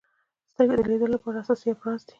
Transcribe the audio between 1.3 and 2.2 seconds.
اساسي ابزار دي.